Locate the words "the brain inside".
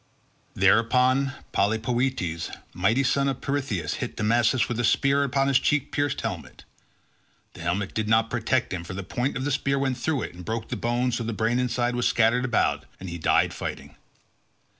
11.27-11.93